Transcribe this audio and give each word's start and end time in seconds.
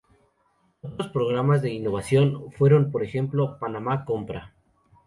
Otros 0.81 1.09
programas 1.09 1.61
de 1.61 1.73
innovación 1.75 2.51
fueron, 2.53 2.89
por 2.89 3.03
ejemplo: 3.03 3.59
Panamá 3.59 4.03
Compra. 4.03 4.55